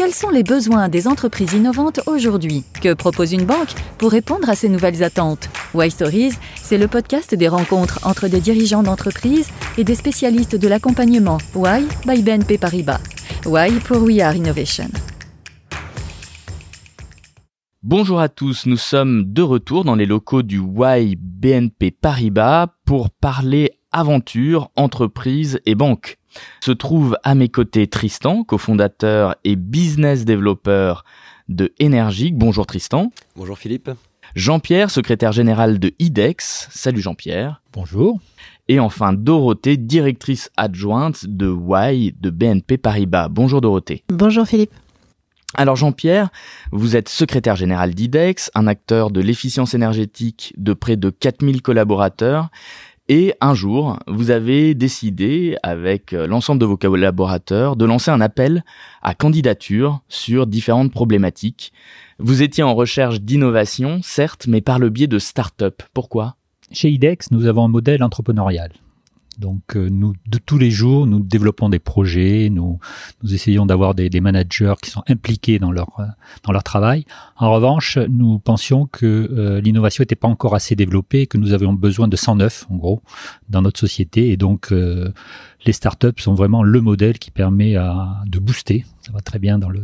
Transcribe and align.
Quels 0.00 0.14
sont 0.14 0.30
les 0.30 0.44
besoins 0.44 0.88
des 0.88 1.06
entreprises 1.06 1.52
innovantes 1.52 2.00
aujourd'hui? 2.06 2.64
Que 2.80 2.94
propose 2.94 3.34
une 3.34 3.44
banque 3.44 3.74
pour 3.98 4.12
répondre 4.12 4.48
à 4.48 4.54
ces 4.54 4.70
nouvelles 4.70 5.02
attentes? 5.02 5.50
Why 5.74 5.90
Stories, 5.90 6.32
c'est 6.56 6.78
le 6.78 6.88
podcast 6.88 7.34
des 7.34 7.48
rencontres 7.48 8.00
entre 8.04 8.26
des 8.26 8.40
dirigeants 8.40 8.82
d'entreprises 8.82 9.50
et 9.76 9.84
des 9.84 9.94
spécialistes 9.94 10.56
de 10.56 10.68
l'accompagnement 10.68 11.36
Why? 11.54 11.86
By 12.06 12.22
BNP 12.22 12.56
Paribas. 12.56 13.02
Why? 13.44 13.78
Pour 13.80 14.02
We 14.02 14.20
Are 14.20 14.34
Innovation. 14.34 14.88
Bonjour 17.82 18.20
à 18.20 18.30
tous, 18.30 18.64
nous 18.64 18.78
sommes 18.78 19.30
de 19.30 19.42
retour 19.42 19.84
dans 19.84 19.96
les 19.96 20.06
locaux 20.06 20.42
du 20.42 20.62
Y 20.62 21.14
BNP 21.20 21.90
Paribas 21.90 22.68
pour 22.86 23.10
parler 23.10 23.72
aventure, 23.92 24.70
entreprise 24.76 25.60
et 25.66 25.74
banque. 25.74 26.19
Se 26.60 26.72
trouve 26.72 27.16
à 27.22 27.34
mes 27.34 27.48
côtés 27.48 27.86
Tristan, 27.86 28.44
cofondateur 28.44 29.36
et 29.44 29.56
business 29.56 30.24
developer 30.24 30.94
de 31.48 31.72
Energic. 31.80 32.36
Bonjour 32.36 32.66
Tristan. 32.66 33.10
Bonjour 33.36 33.58
Philippe. 33.58 33.90
Jean-Pierre, 34.36 34.90
secrétaire 34.90 35.32
général 35.32 35.78
de 35.78 35.92
IDEX. 35.98 36.68
Salut 36.70 37.00
Jean-Pierre. 37.00 37.62
Bonjour. 37.72 38.20
Et 38.68 38.78
enfin 38.78 39.12
Dorothée, 39.12 39.76
directrice 39.76 40.50
adjointe 40.56 41.26
de 41.26 41.48
Y 41.48 42.14
de 42.20 42.30
BNP 42.30 42.78
Paribas. 42.78 43.28
Bonjour 43.28 43.60
Dorothée. 43.60 44.04
Bonjour 44.08 44.46
Philippe. 44.46 44.72
Alors 45.54 45.74
Jean-Pierre, 45.74 46.28
vous 46.70 46.94
êtes 46.94 47.08
secrétaire 47.08 47.56
général 47.56 47.92
d'IDEX, 47.92 48.52
un 48.54 48.68
acteur 48.68 49.10
de 49.10 49.20
l'efficience 49.20 49.74
énergétique 49.74 50.54
de 50.56 50.74
près 50.74 50.96
de 50.96 51.10
4000 51.10 51.60
collaborateurs. 51.60 52.50
Et 53.12 53.34
un 53.40 53.54
jour, 53.54 53.98
vous 54.06 54.30
avez 54.30 54.72
décidé, 54.76 55.56
avec 55.64 56.12
euh, 56.12 56.28
l'ensemble 56.28 56.60
de 56.60 56.64
vos 56.64 56.76
collaborateurs, 56.76 57.74
de 57.74 57.84
lancer 57.84 58.12
un 58.12 58.20
appel 58.20 58.62
à 59.02 59.14
candidature 59.14 60.00
sur 60.08 60.46
différentes 60.46 60.92
problématiques. 60.92 61.72
Vous 62.20 62.44
étiez 62.44 62.62
en 62.62 62.72
recherche 62.72 63.20
d'innovation, 63.20 63.98
certes, 64.04 64.46
mais 64.46 64.60
par 64.60 64.78
le 64.78 64.90
biais 64.90 65.08
de 65.08 65.18
start-up. 65.18 65.82
Pourquoi? 65.92 66.36
Chez 66.70 66.88
IDEX, 66.88 67.32
nous 67.32 67.46
avons 67.46 67.64
un 67.64 67.68
modèle 67.68 68.04
entrepreneurial. 68.04 68.70
Donc 69.40 69.74
euh, 69.74 69.88
nous, 69.90 70.12
de 70.26 70.38
tous 70.38 70.58
les 70.58 70.70
jours, 70.70 71.06
nous 71.06 71.18
développons 71.18 71.70
des 71.70 71.78
projets, 71.78 72.50
nous, 72.50 72.78
essayons 73.24 73.64
d'avoir 73.64 73.94
des, 73.94 74.20
managers 74.20 74.74
qui 74.82 74.90
sont 74.90 75.02
impliqués 75.08 75.58
dans 75.58 75.72
leur, 75.72 75.98
euh, 75.98 76.04
dans 76.44 76.52
leur 76.52 76.62
travail. 76.62 77.06
En 77.38 77.50
revanche, 77.50 77.96
nous 77.96 78.38
pensions 78.38 78.86
que 78.86 79.06
euh, 79.06 79.60
l'innovation 79.62 80.02
n'était 80.02 80.14
pas 80.14 80.28
encore 80.28 80.54
assez 80.54 80.76
développée, 80.76 81.26
que 81.26 81.38
nous 81.38 81.54
avions 81.54 81.72
besoin 81.72 82.06
de 82.06 82.16
109 82.16 82.66
en 82.68 82.76
gros 82.76 83.02
dans 83.48 83.62
notre 83.62 83.80
société. 83.80 84.30
Et 84.30 84.36
donc 84.36 84.72
euh, 84.72 85.10
les 85.64 85.72
startups 85.72 86.20
sont 86.20 86.34
vraiment 86.34 86.62
le 86.62 86.80
modèle 86.82 87.18
qui 87.18 87.30
permet 87.30 87.76
de 88.26 88.38
booster, 88.38 88.84
ça 89.00 89.12
va 89.12 89.20
très 89.20 89.38
bien 89.38 89.58
dans 89.58 89.70
le, 89.70 89.82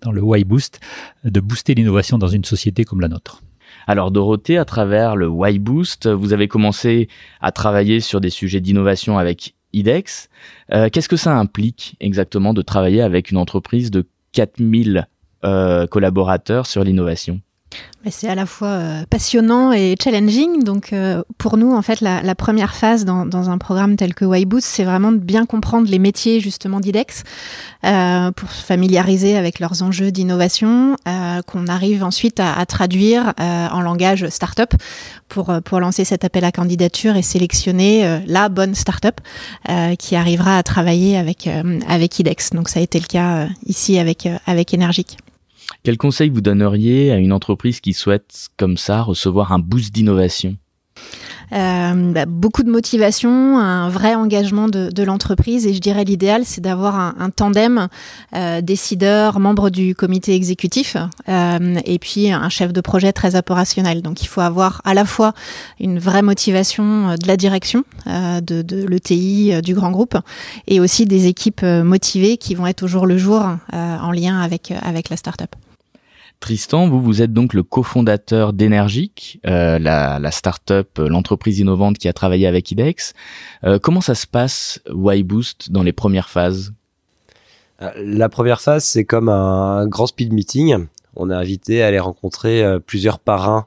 dans 0.00 0.12
le 0.12 0.22
Y 0.22 0.44
Boost, 0.44 0.80
de 1.24 1.40
booster 1.40 1.74
l'innovation 1.74 2.16
dans 2.16 2.28
une 2.28 2.44
société 2.44 2.84
comme 2.84 3.00
la 3.00 3.08
nôtre. 3.08 3.42
Alors 3.86 4.10
Dorothée, 4.10 4.58
à 4.58 4.64
travers 4.64 5.16
le 5.16 5.28
Y-Boost, 5.28 6.08
vous 6.08 6.32
avez 6.32 6.48
commencé 6.48 7.08
à 7.40 7.52
travailler 7.52 8.00
sur 8.00 8.20
des 8.20 8.30
sujets 8.30 8.60
d'innovation 8.60 9.18
avec 9.18 9.54
IDEX. 9.72 10.28
Euh, 10.72 10.88
Qu'est-ce 10.90 11.08
que 11.08 11.16
ça 11.16 11.36
implique 11.36 11.96
exactement 12.00 12.54
de 12.54 12.62
travailler 12.62 13.02
avec 13.02 13.30
une 13.30 13.36
entreprise 13.36 13.90
de 13.90 14.06
4000 14.32 15.06
euh, 15.44 15.86
collaborateurs 15.86 16.66
sur 16.66 16.84
l'innovation? 16.84 17.40
C'est 18.10 18.28
à 18.28 18.34
la 18.34 18.46
fois 18.46 18.68
euh, 18.68 19.04
passionnant 19.08 19.72
et 19.72 19.96
challenging. 20.02 20.62
Donc, 20.62 20.92
euh, 20.92 21.22
pour 21.38 21.56
nous, 21.56 21.72
en 21.72 21.82
fait, 21.82 22.00
la, 22.00 22.34
première 22.34 22.74
phase 22.74 23.04
dans, 23.04 23.50
un 23.50 23.58
programme 23.58 23.96
tel 23.96 24.14
que 24.14 24.24
Y-Boost, 24.24 24.66
c'est 24.66 24.84
vraiment 24.84 25.12
de 25.12 25.18
bien 25.18 25.46
comprendre 25.46 25.88
les 25.88 25.98
métiers 25.98 26.40
justement 26.40 26.80
d'IDEX 26.80 27.22
euh, 27.84 28.30
pour 28.32 28.50
se 28.50 28.64
familiariser 28.64 29.36
avec 29.36 29.60
leurs 29.60 29.82
enjeux 29.82 30.10
d'innovation, 30.10 30.96
qu'on 31.46 31.66
arrive 31.66 32.02
ensuite 32.04 32.40
à, 32.40 32.54
à 32.54 32.66
traduire 32.66 33.32
en 33.38 33.80
langage 33.80 34.28
startup 34.28 34.74
pour 35.28 35.52
pour 35.64 35.80
lancer 35.80 36.04
cet 36.04 36.24
appel 36.24 36.44
à 36.44 36.52
candidature 36.52 37.16
et 37.16 37.22
sélectionner 37.22 38.20
la 38.26 38.48
bonne 38.48 38.74
startup 38.74 39.20
qui 39.98 40.16
arrivera 40.16 40.58
à 40.58 40.62
travailler 40.62 41.16
avec 41.16 41.48
avec 41.88 42.18
IDEX. 42.18 42.50
Donc, 42.50 42.68
ça 42.68 42.80
a 42.80 42.82
été 42.82 42.98
le 42.98 43.06
cas 43.06 43.48
ici 43.66 43.98
avec 43.98 44.28
avec. 44.46 44.74
Quel 45.82 45.96
conseil 45.98 46.30
vous 46.30 46.40
donneriez 46.40 47.12
à 47.12 47.16
une 47.16 47.32
entreprise 47.32 47.80
qui 47.80 47.92
souhaite, 47.92 48.48
comme 48.56 48.76
ça, 48.76 49.02
recevoir 49.02 49.52
un 49.52 49.58
boost 49.58 49.94
d'innovation? 49.94 50.56
Euh, 51.52 52.12
bah, 52.12 52.26
beaucoup 52.26 52.62
de 52.62 52.70
motivation, 52.70 53.58
un 53.58 53.88
vrai 53.88 54.14
engagement 54.14 54.68
de, 54.68 55.02
l'entreprise 55.04 55.66
et 55.66 55.74
je 55.74 55.80
dirais 55.80 56.04
l'idéal 56.04 56.42
c'est 56.44 56.62
d'avoir 56.62 56.98
un, 56.98 57.30
tandem 57.30 57.88
euh, 58.34 58.60
décideur, 58.62 59.38
membre 59.38 59.68
du 59.68 59.94
comité 59.94 60.34
exécutif 60.34 60.96
euh, 61.28 61.76
et 61.84 61.98
puis 61.98 62.32
un 62.32 62.48
chef 62.48 62.72
de 62.72 62.80
projet 62.80 63.12
très 63.12 63.36
opérationnel. 63.36 64.02
Donc 64.02 64.22
il 64.22 64.26
faut 64.26 64.40
avoir 64.40 64.80
à 64.84 64.94
la 64.94 65.04
fois 65.04 65.34
une 65.78 65.98
vraie 65.98 66.22
motivation 66.22 67.14
de 67.14 67.26
la 67.26 67.36
direction 67.36 67.84
euh, 68.06 68.40
de, 68.40 68.62
de 68.62 68.86
l'ETI 68.86 69.60
du 69.62 69.74
grand 69.74 69.90
groupe 69.90 70.16
et 70.66 70.80
aussi 70.80 71.04
des 71.04 71.26
équipes 71.26 71.62
motivées 71.62 72.38
qui 72.38 72.54
vont 72.54 72.66
être 72.66 72.84
au 72.84 72.86
jour 72.86 73.06
le 73.06 73.18
jour 73.18 73.42
en 73.72 74.12
lien 74.12 74.40
avec, 74.40 74.72
avec 74.82 75.10
la 75.10 75.16
start-up. 75.16 75.54
Tristan, 76.44 76.90
vous, 76.90 77.00
vous 77.00 77.22
êtes 77.22 77.32
donc 77.32 77.54
le 77.54 77.62
cofondateur 77.62 78.52
d'Energic, 78.52 79.40
euh, 79.46 79.78
la, 79.78 80.18
la 80.18 80.30
start-up, 80.30 80.98
l'entreprise 80.98 81.58
innovante 81.58 81.96
qui 81.96 82.06
a 82.06 82.12
travaillé 82.12 82.46
avec 82.46 82.70
IDEX. 82.70 83.14
Euh, 83.64 83.78
comment 83.78 84.02
ça 84.02 84.14
se 84.14 84.26
passe, 84.26 84.82
Y-Boost, 84.94 85.72
dans 85.72 85.82
les 85.82 85.94
premières 85.94 86.28
phases? 86.28 86.74
La 87.96 88.28
première 88.28 88.60
phase, 88.60 88.84
c'est 88.84 89.06
comme 89.06 89.30
un 89.30 89.86
grand 89.86 90.06
speed 90.06 90.34
meeting. 90.34 90.84
On 91.16 91.30
est 91.30 91.34
invité 91.34 91.82
à 91.82 91.86
aller 91.86 91.98
rencontrer 91.98 92.62
euh, 92.62 92.78
plusieurs 92.78 93.20
parrains, 93.20 93.66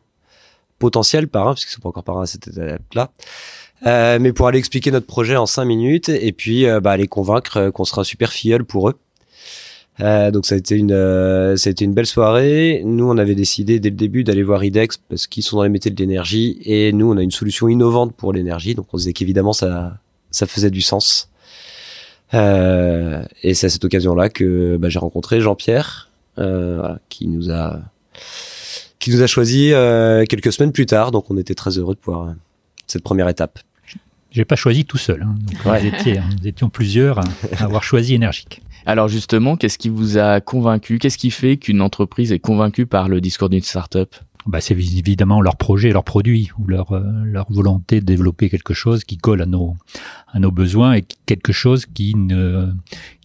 potentiels 0.78 1.28
parrains, 1.28 1.56
puisqu'ils 1.56 1.72
ne 1.72 1.76
sont 1.78 1.82
pas 1.82 1.90
encore 1.90 2.04
parrains 2.04 2.24
à 2.24 2.28
cette 2.28 2.48
étape-là. 2.48 3.10
Euh, 3.88 4.20
mais 4.22 4.34
pour 4.34 4.48
aller 4.48 4.60
expliquer 4.60 4.92
notre 4.92 5.08
projet 5.08 5.36
en 5.36 5.48
cinq 5.48 5.66
minutes 5.66 6.10
et 6.10 6.32
puis 6.32 6.68
bah, 6.84 6.96
les 6.96 7.08
convaincre 7.08 7.72
qu'on 7.72 7.86
sera 7.86 8.04
super 8.04 8.32
filleul 8.32 8.66
pour 8.66 8.90
eux. 8.90 9.00
Euh, 10.00 10.30
donc 10.30 10.46
ça 10.46 10.56
a 10.56 10.58
été 10.60 10.76
une 10.76 10.92
euh, 10.92 11.56
ça 11.56 11.70
a 11.70 11.72
été 11.72 11.84
une 11.84 11.94
belle 11.94 12.06
soirée. 12.06 12.84
Nous 12.86 13.10
on 13.10 13.18
avait 13.18 13.36
décidé 13.36 13.80
dès 13.80 13.90
le 13.90 13.96
début 13.96 14.24
d'aller 14.24 14.44
voir 14.44 14.64
IDEX 14.64 14.98
parce 14.98 15.26
qu'ils 15.26 15.44
sont 15.44 15.58
dans 15.58 15.64
les 15.64 15.70
métiers 15.70 15.90
de 15.90 16.00
l'énergie 16.00 16.60
et 16.64 16.92
nous 16.94 17.12
on 17.12 17.18
a 17.18 17.24
une 17.24 17.32
solution 17.32 17.68
innovante 17.68 18.14
pour 18.14 18.32
l'énergie. 18.32 18.76
Donc 18.76 18.88
on 18.94 18.98
disait 18.98 19.14
qu'évidemment 19.14 19.54
ça 19.54 19.98
ça 20.30 20.46
faisait 20.46 20.70
du 20.70 20.82
sens. 20.82 21.30
Euh, 22.34 23.24
et 23.42 23.54
c'est 23.54 23.68
à 23.68 23.70
cette 23.70 23.86
occasion-là 23.86 24.30
que 24.30 24.78
bah, 24.78 24.90
j'ai 24.90 25.00
rencontré 25.00 25.40
Jean-Pierre 25.40 26.10
euh, 26.38 26.78
voilà, 26.80 27.00
qui 27.10 27.28
nous 27.28 27.52
a 27.52 27.80
qui 29.00 29.12
nous 29.12 29.22
a 29.22 29.28
choisi 29.28 29.72
euh, 29.74 30.26
quelques 30.26 30.52
semaines 30.52 30.72
plus 30.72 30.86
tard. 30.86 31.12
Donc 31.12 31.32
on 31.32 31.38
était 31.38 31.56
très 31.56 31.78
heureux 31.78 31.96
de 31.96 32.00
pouvoir 32.00 32.34
cette 32.86 33.04
première 33.04 33.30
étape. 33.30 33.60
J'ai 34.30 34.46
pas 34.46 34.56
choisi 34.56 34.86
tout 34.86 34.98
seul. 34.98 35.24
Hein. 35.24 35.36
Donc, 35.40 35.66
ouais. 35.66 35.82
nous, 35.82 35.88
étions, 35.88 36.24
nous 36.40 36.48
étions 36.48 36.70
plusieurs 36.70 37.20
à 37.20 37.24
avoir 37.60 37.84
choisi 37.84 38.14
énergique. 38.14 38.62
Alors 38.86 39.08
justement, 39.08 39.58
qu'est-ce 39.58 39.78
qui 39.78 39.90
vous 39.90 40.18
a 40.18 40.42
convaincu? 40.42 41.00
Qu'est-ce 41.00 41.18
qui 41.18 41.32
fait 41.32 41.58
qu'une 41.58 41.82
entreprise 41.82 42.32
est 42.32 42.40
convaincue 42.40 42.86
par 42.86 43.10
le 43.10 43.22
discours 43.22 43.50
d'une 43.50 43.62
startup? 43.62 44.16
Bah, 44.48 44.62
c'est 44.62 44.76
évidemment 44.76 45.42
leur 45.42 45.58
projet, 45.58 45.92
leur 45.92 46.06
produit 46.06 46.52
ou 46.58 46.68
leur 46.68 46.94
euh, 46.94 47.04
leur 47.26 47.52
volonté 47.52 48.00
de 48.00 48.06
développer 48.06 48.50
quelque 48.50 48.74
chose 48.74 49.04
qui 49.04 49.18
colle 49.18 49.42
à 49.42 49.46
nos 49.46 49.76
à 50.28 50.40
nos 50.40 50.52
besoins 50.52 50.94
et 50.94 51.04
quelque 51.26 51.52
chose 51.52 51.86
qui 51.86 52.16
ne 52.16 52.72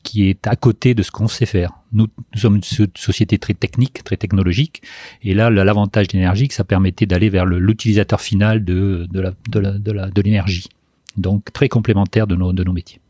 qui 0.03 0.29
est 0.29 0.49
à 0.49 0.57
côté 0.57 0.95
de 0.95 1.03
ce 1.05 1.13
qu'on 1.13 1.29
sait 1.29 1.47
faire. 1.47 1.75
Nous, 1.93 2.09
nous 2.35 2.41
sommes 2.41 2.57
une 2.57 2.89
société 2.97 3.39
très 3.39 3.55
technique, 3.55 4.03
très 4.03 4.17
technologique, 4.17 4.83
et 5.23 5.33
là, 5.33 5.49
l'avantage 5.49 6.09
d'énergie, 6.09 6.49
ça 6.51 6.65
permettait 6.65 7.07
d'aller 7.07 7.29
vers 7.29 7.47
l'utilisateur 7.47 8.21
final 8.21 8.65
de 8.65 9.07
de 9.09 9.21
la 9.21 9.33
de 9.49 9.61
la 9.61 9.79
de 9.79 9.93
la 9.93 10.11
de 10.11 10.23
l'énergie. 10.23 10.67
Donc 11.17 11.53
très 11.53 11.69
complémentaire 11.69 12.27
de 12.27 12.35
nos 12.35 12.53
de 12.53 12.65
nos 12.65 12.73
métiers. 12.73 13.02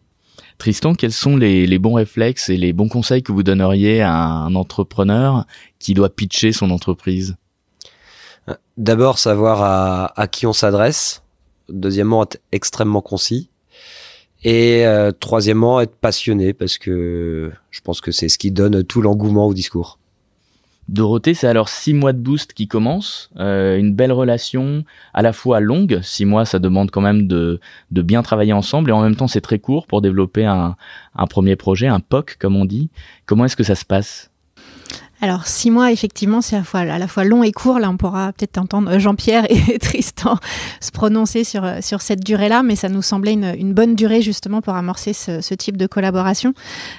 Tristan, 0.59 0.95
quels 0.95 1.13
sont 1.13 1.37
les, 1.37 1.67
les, 1.67 1.79
bons 1.79 1.95
réflexes 1.95 2.49
et 2.49 2.57
les 2.57 2.73
bons 2.73 2.89
conseils 2.89 3.23
que 3.23 3.33
vous 3.33 3.43
donneriez 3.43 4.01
à 4.01 4.15
un 4.15 4.55
entrepreneur 4.55 5.47
qui 5.79 5.95
doit 5.95 6.11
pitcher 6.11 6.53
son 6.53 6.71
entreprise? 6.71 7.37
D'abord, 8.77 9.19
savoir 9.19 9.63
à, 9.63 10.21
à, 10.21 10.27
qui 10.27 10.47
on 10.47 10.53
s'adresse. 10.53 11.23
Deuxièmement, 11.69 12.25
être 12.25 12.41
extrêmement 12.51 13.01
concis. 13.01 13.51
Et 14.45 14.85
euh, 14.87 15.13
troisièmement, 15.13 15.81
être 15.81 15.95
passionné 15.95 16.53
parce 16.53 16.79
que 16.79 17.53
je 17.71 17.81
pense 17.81 18.01
que 18.01 18.11
c'est 18.11 18.29
ce 18.29 18.39
qui 18.39 18.51
donne 18.51 18.83
tout 18.83 19.01
l'engouement 19.01 19.47
au 19.47 19.55
discours. 19.55 19.99
Dorothée, 20.89 21.33
c'est 21.35 21.47
alors 21.47 21.69
six 21.69 21.95
mois 21.95 22.13
de 22.13 22.19
boost 22.19 22.53
qui 22.53 22.67
commence, 22.67 23.31
euh, 23.39 23.79
une 23.79 23.95
belle 23.95 24.13
relation 24.13 24.85
à 25.15 25.23
la 25.23 25.33
fois 25.33 25.61
longue, 25.61 26.01
six 26.03 26.25
mois 26.25 26.45
ça 26.45 26.59
demande 26.59 26.91
quand 26.91 27.01
même 27.01 27.29
de, 27.29 27.61
de 27.93 28.03
bien 28.03 28.23
travailler 28.23 28.53
ensemble 28.53 28.91
et 28.91 28.93
en 28.93 29.01
même 29.01 29.17
temps 29.17 29.29
c'est 29.29 29.41
très 29.41 29.61
court 29.61 29.87
pour 29.87 30.03
développer 30.03 30.45
un, 30.45 30.77
un 31.15 31.27
premier 31.27 31.57
projet, 31.57 31.87
un 31.87 32.01
POC 32.01 32.37
comme 32.39 32.57
on 32.57 32.65
dit. 32.65 32.91
Comment 33.27 33.45
est-ce 33.45 33.57
que 33.57 33.63
ça 33.63 33.77
se 33.77 33.85
passe? 33.85 34.32
Alors 35.23 35.47
six 35.47 35.71
mois, 35.71 35.93
effectivement, 35.93 36.41
c'est 36.41 36.57
à 36.75 36.99
la 36.99 37.07
fois, 37.07 37.23
long 37.23 37.45
et 37.45 37.53
court. 37.53 37.79
Là, 37.79 37.89
on 37.89 37.97
pourra 37.97 38.33
peut-être 38.33 38.59
entendre 38.59 38.99
Jean-Pierre 38.99 39.47
et 39.51 39.79
Tristan 39.81 40.37
se 40.81 40.91
prononcer 40.91 41.45
sur, 41.45 41.65
sur 41.81 42.01
cette 42.01 42.25
durée-là, 42.25 42.65
mais 42.65 42.75
ça 42.75 42.89
nous 42.89 43.03
semblait 43.03 43.35
une, 43.35 43.55
une 43.57 43.73
bonne 43.73 43.95
durée 43.95 44.21
justement 44.21 44.61
pour 44.61 44.75
amorcer 44.75 45.13
ce, 45.13 45.41
ce 45.41 45.55
type 45.55 45.77
de 45.77 45.87
collaboration. 45.87 46.55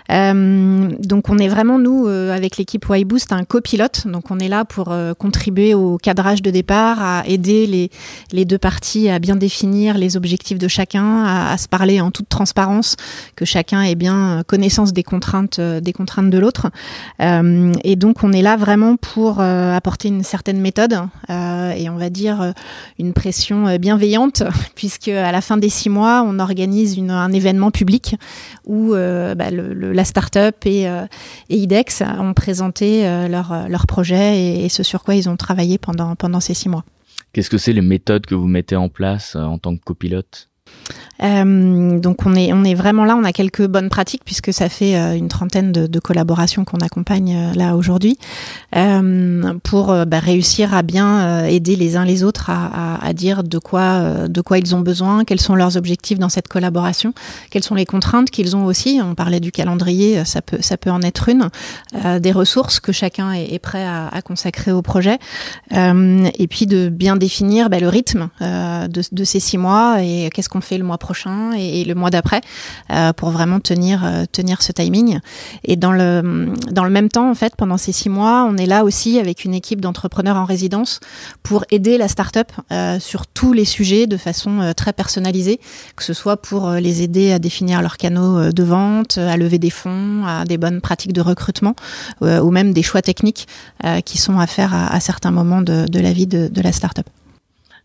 Euh, 0.10 0.90
donc 1.00 1.28
on 1.28 1.38
est 1.38 1.50
vraiment, 1.50 1.80
nous, 1.80 2.08
euh, 2.08 2.34
avec 2.34 2.56
l'équipe 2.56 2.86
Y-Boost, 2.90 3.34
un 3.34 3.44
copilote. 3.44 4.08
Donc 4.08 4.32
on 4.32 4.40
est 4.40 4.48
là 4.48 4.64
pour 4.64 4.94
euh, 4.94 5.14
contribuer 5.14 5.74
au 5.74 5.98
cadrage 5.98 6.42
de 6.42 6.50
départ, 6.50 7.02
à 7.02 7.24
aider 7.28 7.68
les, 7.68 7.90
les 8.32 8.46
deux 8.46 8.58
parties 8.58 9.10
à 9.10 9.20
bien 9.20 9.36
définir 9.36 9.98
les 9.98 10.16
objectifs 10.16 10.60
de 10.60 10.70
chacun, 10.70 11.26
à, 11.26 11.52
à 11.52 11.58
se 11.58 11.68
parler 11.68 12.00
en 12.00 12.10
toute 12.10 12.30
transparence, 12.30 12.96
que 13.36 13.44
chacun 13.44 13.82
ait 13.82 13.96
bien 13.96 14.44
connaissance 14.48 14.94
des 14.94 15.04
contraintes, 15.04 15.60
des 15.60 15.92
contraintes 15.92 16.30
de 16.30 16.38
l'autre. 16.38 16.70
et 17.20 17.96
donc 17.98 18.13
donc 18.14 18.24
on 18.24 18.32
est 18.32 18.44
là 18.44 18.58
vraiment 18.58 18.96
pour 18.96 19.40
euh, 19.40 19.74
apporter 19.74 20.08
une 20.08 20.22
certaine 20.22 20.62
méthode 20.62 20.94
euh, 21.32 21.72
et 21.72 21.90
on 21.90 21.96
va 21.96 22.12
dire 22.12 22.42
euh, 22.44 22.52
une 23.00 23.12
pression 23.12 23.76
bienveillante, 23.78 24.44
puisque 24.76 25.08
à 25.08 25.32
la 25.32 25.42
fin 25.42 25.58
des 25.58 25.70
six 25.70 25.90
mois, 25.90 26.24
on 26.24 26.38
organise 26.38 27.00
un 27.00 27.32
événement 27.32 27.72
public 27.72 28.16
où 28.68 28.92
bah, 28.92 29.50
la 29.50 30.06
start-up 30.06 30.58
et, 30.66 30.88
IDEX 31.50 32.04
ont 32.20 32.36
présenté 32.36 33.04
leur, 33.28 33.88
projet 33.88 34.38
et, 34.38 34.66
et, 34.66 34.70
ce 34.70 34.84
sur 34.84 35.04
quoi 35.04 35.16
ils 35.16 35.28
ont 35.28 35.36
travaillé 35.36 35.80
pendant, 35.80 36.16
pendant 36.16 36.40
ces 36.40 36.54
six 36.54 36.70
mois. 36.70 36.84
Qu'est-ce 37.34 37.50
que 37.50 37.58
c'est 37.58 37.74
les 37.74 37.82
méthodes 37.82 38.28
que 38.28 38.36
vous 38.36 38.48
mettez 38.48 38.76
en 38.76 38.90
place 38.90 39.36
en 39.36 39.58
tant 39.58 39.76
que 39.76 39.84
copilote? 39.84 40.50
Euh, 41.24 42.00
donc 42.00 42.26
on 42.26 42.36
est, 42.36 42.52
on 42.54 42.64
est 42.64 42.74
vraiment 42.74 43.06
là, 43.06 43.16
on 43.16 43.24
a 43.24 43.32
quelques 43.32 43.66
bonnes 43.68 43.90
pratiques 43.90 44.24
puisque 44.26 44.52
ça 44.52 44.68
fait 44.68 44.96
euh, 44.96 45.16
une 45.16 45.28
trentaine 45.28 45.72
de, 45.72 46.00
collaborations 46.00 46.66
qu'on 46.66 46.80
accompagne 46.80 47.36
euh, 47.36 47.54
là 47.54 47.76
aujourd'hui 47.78 48.18
pour 49.64 49.94
bah, 50.06 50.20
réussir 50.20 50.74
à 50.74 50.82
bien 50.82 51.46
aider 51.46 51.76
les 51.76 51.96
uns 51.96 52.04
les 52.04 52.24
autres 52.24 52.50
à, 52.50 53.14
dire 53.14 53.44
de 53.44 53.58
quoi, 53.58 54.28
de 54.28 54.42
quoi 54.42 54.58
ils 54.58 54.76
ont 54.76 54.82
besoin, 54.82 55.24
quels 55.24 55.40
sont 55.40 55.56
leurs 55.56 55.78
objectifs 55.78 56.20
dans 56.20 56.30
cette 56.30 56.48
collaboration, 56.48 57.14
quelles 57.52 57.64
sont 57.64 57.76
les 57.76 57.86
contraintes 57.86 58.30
qu'ils 58.32 58.56
ont 58.56 58.66
aussi. 58.66 59.00
On 59.02 59.16
parlait 59.16 59.40
du 59.40 59.52
calendrier, 59.52 60.26
ça 60.26 60.42
peut, 60.42 60.58
ça 60.60 60.78
peut 60.78 60.90
en 60.90 61.02
être 61.02 61.30
une, 61.30 61.50
des 62.20 62.32
ressources 62.32 62.80
que 62.80 62.92
chacun 62.92 63.32
est, 63.32 63.60
prêt 63.60 63.86
à, 63.86 64.08
à, 64.08 64.22
consacrer 64.22 64.72
au 64.72 64.82
projet, 64.82 65.20
et 65.72 66.48
puis 66.50 66.66
de 66.66 66.90
bien 66.90 67.16
définir 67.16 67.70
bah, 67.70 67.80
le 67.80 67.90
rythme 67.90 68.30
de, 68.42 68.88
de 69.12 69.24
ces 69.24 69.40
six 69.40 69.58
mois 69.58 70.02
et 70.02 70.30
qu'est-ce 70.34 70.50
qu'on 70.54 70.62
fait 70.62 70.78
le 70.78 70.84
mois 70.84 70.98
prochain 70.98 71.52
et, 71.58 71.84
le 71.84 71.96
mois 71.96 72.12
d'après 72.12 72.42
euh, 72.92 73.12
pour 73.12 73.32
vraiment 73.32 73.60
tenir 73.60 74.06
euh, 74.06 74.24
tenir 74.32 74.62
ce 74.62 74.72
timing. 74.72 75.20
Et 75.64 75.76
dans 75.76 75.92
le 75.92 76.54
dans 76.72 76.86
le 76.86 76.90
même 76.90 77.10
temps, 77.10 77.30
en 77.30 77.36
fait, 77.36 77.56
pendant 77.56 77.78
ces 77.78 77.92
six 77.92 78.10
mois, 78.10 78.46
on 78.48 78.56
est 78.58 78.66
là 78.68 78.84
aussi 78.84 79.20
avec 79.20 79.44
une 79.44 79.54
équipe 79.54 79.82
d'entrepreneurs 79.82 80.38
en 80.38 80.46
résidence 80.46 81.00
pour 81.42 81.66
aider 81.72 81.98
la 81.98 82.08
start-up 82.08 82.52
euh, 82.72 83.00
sur 83.00 83.28
tous 83.28 83.54
les 83.54 83.66
sujets 83.66 84.08
de 84.08 84.18
façon 84.18 84.62
euh, 84.62 84.74
très 84.74 84.94
personnalisée, 84.94 85.60
que 85.96 86.04
ce 86.04 86.14
soit 86.14 86.38
pour 86.38 86.68
euh, 86.68 86.80
les 86.80 87.02
aider 87.02 87.32
à 87.32 87.40
définir 87.40 87.82
leurs 87.82 87.98
canaux 87.98 88.38
euh, 88.38 88.52
de 88.52 88.64
vente, 88.64 89.18
à 89.18 89.38
lever 89.38 89.60
des 89.60 89.70
fonds, 89.70 90.26
à 90.26 90.46
des 90.46 90.58
bonnes 90.58 90.82
pratiques 90.82 91.14
de 91.14 91.22
recrutement 91.22 91.76
ou 92.22 92.52
même 92.52 92.74
des 92.74 92.84
choix 92.84 93.02
techniques 93.02 93.48
qui 94.06 94.18
sont 94.18 94.40
à 94.40 94.48
faire 94.48 94.74
à, 94.74 95.00
certains 95.00 95.32
moments 95.32 95.62
de, 95.62 96.00
la 96.00 96.14
vie 96.14 96.28
de, 96.28 96.48
de 96.48 96.62
la 96.62 96.72
start-up. 96.72 97.06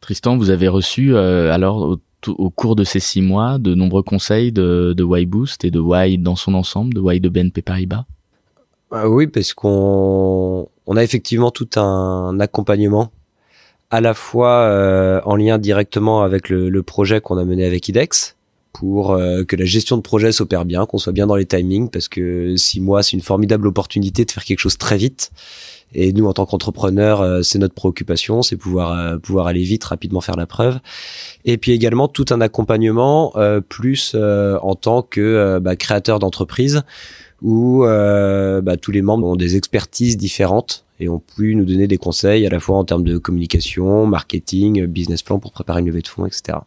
Tristan, 0.00 0.37
vous 0.37 0.50
avez 0.50 0.69
reçu 0.69 1.17
alors 1.17 1.99
au 2.26 2.50
cours 2.50 2.76
de 2.76 2.85
ces 2.85 3.00
six 3.00 3.23
mois 3.23 3.59
de 3.59 3.75
nombreux 3.75 4.03
conseils 4.03 4.53
de, 4.53 4.93
de 4.97 5.05
Y 5.05 5.26
Boost 5.26 5.65
et 5.65 5.70
de 5.70 5.81
Y 5.81 6.19
dans 6.23 6.37
son 6.37 6.55
ensemble, 6.55 6.94
de 6.94 7.00
Y 7.00 7.20
de 7.20 7.29
BNP 7.29 7.62
Paribas? 7.62 8.05
Ah 8.91 9.09
Oui, 9.09 9.26
parce 9.26 9.53
qu'on 9.55 10.69
on 10.87 10.97
a 10.97 11.05
effectivement 11.05 11.50
tout 11.50 11.69
un 11.76 12.38
accompagnement 12.41 13.12
à 13.91 14.00
la 14.00 14.15
fois 14.15 14.62
euh, 14.62 15.20
en 15.25 15.37
lien 15.37 15.59
directement 15.59 16.23
avec 16.23 16.49
le, 16.49 16.69
le 16.69 16.82
projet 16.82 17.20
qu'on 17.20 17.38
a 17.38 17.44
mené 17.44 17.65
avec 17.65 17.88
IDEX 17.88 18.37
pour 18.73 19.12
euh, 19.12 19.44
que 19.44 19.56
la 19.56 19.64
gestion 19.64 19.97
de 19.97 20.03
projet 20.03 20.31
s'opère 20.32 20.64
bien, 20.64 20.87
qu'on 20.87 20.99
soit 20.99 21.12
bien 21.12 21.26
dans 21.26 21.37
les 21.37 21.47
timings, 21.47 21.91
parce 21.91 22.09
que 22.09 22.55
six 22.56 22.81
mois, 22.81 23.03
c'est 23.03 23.12
une 23.12 23.23
formidable 23.23 23.67
opportunité 23.67 24.25
de 24.25 24.31
faire 24.31 24.44
quelque 24.44 24.61
chose 24.61 24.79
très 24.79 24.97
vite 24.97 25.31
et 25.94 26.12
nous, 26.12 26.26
en 26.26 26.32
tant 26.32 26.46
qu'entrepreneurs, 26.46 27.20
euh, 27.20 27.43
c'est 27.43 27.58
notre 27.58 27.75
préoccupation, 27.75 28.43
c'est 28.43 28.56
pouvoir 28.56 28.93
euh, 28.93 29.19
pouvoir 29.19 29.46
aller 29.46 29.62
vite, 29.62 29.85
rapidement 29.85 30.20
faire 30.20 30.37
la 30.37 30.46
preuve. 30.46 30.79
Et 31.44 31.56
puis 31.56 31.73
également 31.73 32.08
tout 32.08 32.26
un 32.31 32.40
accompagnement 32.40 33.32
euh, 33.37 33.61
plus 33.61 34.14
en 34.14 34.75
tant 34.75 35.02
que 35.02 35.58
bah, 35.61 35.76
créateur 35.76 36.19
d'entreprise 36.19 36.82
où 37.40 37.85
bah, 37.85 38.76
tous 38.81 38.90
les 38.90 39.02
membres 39.02 39.26
ont 39.26 39.37
des 39.37 39.56
expertises 39.56 40.17
différentes 40.17 40.85
et 41.00 41.08
ont 41.08 41.20
pu 41.20 41.55
nous 41.55 41.64
donner 41.64 41.87
des 41.87 41.99
conseils 41.99 42.44
à 42.46 42.50
la 42.50 42.61
fois 42.61 42.76
en 42.76 42.85
termes 42.85 43.05
de 43.05 43.19
communication, 43.19 44.06
marketing, 44.06 44.87
business 44.87 45.23
plan 45.23 45.38
pour 45.38 45.52
préparer 45.52 45.81
une 45.81 45.87
levée 45.87 46.02
de 46.02 46.08
fonds, 46.08 46.26
etc. 46.26 46.58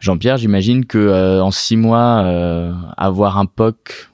Jean-Pierre, 0.00 0.36
j'imagine 0.36 0.84
que 0.84 0.98
euh, 0.98 1.42
en 1.42 1.50
six 1.50 1.76
mois, 1.76 2.22
euh, 2.24 2.72
avoir 2.96 3.38
un 3.38 3.46
POC 3.46 4.10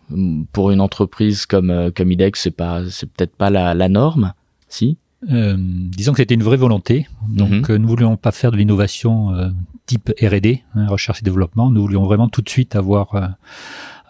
pour 0.52 0.70
une 0.70 0.80
entreprise 0.80 1.46
comme 1.46 1.70
euh, 1.70 1.90
comme 1.94 2.10
IDEX, 2.12 2.42
c'est 2.42 2.50
pas, 2.50 2.82
c'est 2.90 3.10
peut-être 3.10 3.34
pas 3.36 3.50
la, 3.50 3.74
la, 3.74 3.88
norme, 3.88 4.32
si? 4.68 4.96
Euh, 5.30 5.56
disons 5.58 6.12
que 6.12 6.18
c'était 6.18 6.34
une 6.34 6.42
vraie 6.42 6.56
volonté. 6.56 7.06
Donc, 7.28 7.50
mm 7.50 7.62
-hmm. 7.62 7.76
nous 7.76 7.88
voulions 7.88 8.16
pas 8.16 8.32
faire 8.32 8.50
de 8.52 8.56
l'innovation 8.56 9.12
type 9.86 10.10
R&D, 10.22 10.62
hein, 10.74 10.86
recherche 10.86 11.20
et 11.20 11.24
développement. 11.24 11.70
Nous 11.70 11.82
voulions 11.82 12.04
vraiment 12.04 12.28
tout 12.28 12.42
de 12.42 12.48
suite 12.48 12.74
avoir 12.74 13.06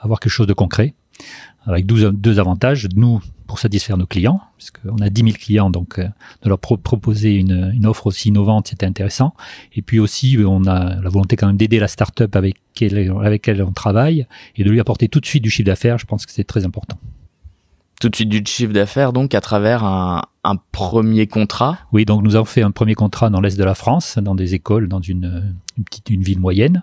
avoir 0.05 0.21
quelque 0.21 0.37
chose 0.39 0.47
de 0.47 0.55
concret 0.55 0.95
avec 1.67 1.87
deux, 1.87 2.39
avantages. 2.39 2.89
Nous, 2.95 3.21
pour 3.47 3.59
satisfaire 3.59 3.97
nos 3.97 4.07
clients, 4.07 4.41
puisqu'on 4.57 4.99
a 4.99 5.11
10 5.11 5.23
000 5.23 5.37
clients, 5.37 5.71
donc 5.71 5.99
euh, 5.99 6.05
de 6.43 6.49
leur 6.49 6.59
pro 6.59 6.77
proposer 6.77 7.35
une, 7.35 7.87
offre 7.87 8.07
aussi 8.07 8.29
innovante, 8.29 8.69
c'était 8.69 8.87
intéressant. 8.87 9.35
Et 9.75 9.83
puis 9.83 9.99
aussi, 9.99 10.39
on 10.47 10.65
a 10.67 11.01
la 11.01 11.09
volonté 11.09 11.37
quand 11.37 11.47
même 11.47 11.57
d'aider 11.57 11.79
la 11.79 11.89
start-up 11.89 12.37
avec, 12.37 12.57
avec 12.81 13.09
laquelle 13.23 13.63
on 13.63 13.73
travaille 13.73 14.27
et 14.57 14.65
de 14.65 14.71
lui 14.71 14.81
apporter 14.81 15.09
tout 15.09 15.21
de 15.21 15.27
suite 15.27 15.43
du 15.43 15.51
chiffre 15.51 15.67
d'affaires. 15.67 15.99
Je 15.99 16.07
pense 16.07 16.27
que 16.27 16.33
c'est 16.33 16.45
très 16.45 16.65
important. 16.65 16.99
Tout 18.01 18.09
de 18.09 18.17
suite 18.17 18.31
du 18.31 18.43
chiffre 18.47 18.73
d'affaires, 18.73 19.13
donc 19.13 19.35
à 19.35 19.43
travers 19.43 19.85
un, 19.85 20.23
un, 20.43 20.57
premier 20.57 21.27
contrat 21.27 21.79
Oui, 21.93 22.07
donc 22.07 22.23
nous 22.23 22.35
avons 22.35 22.47
fait 22.47 22.63
un 22.63 22.71
premier 22.71 22.95
contrat 22.95 23.29
dans 23.29 23.43
l'Est 23.43 23.59
de 23.59 23.65
la 23.65 23.75
France, 23.75 24.17
dans 24.17 24.35
des 24.35 24.55
écoles, 24.55 24.89
dans 24.89 25.03
une, 25.03 25.55
une 25.77 25.85
petite 25.85 26.09
une 26.09 26.23
ville 26.23 26.41
moyenne, 26.41 26.83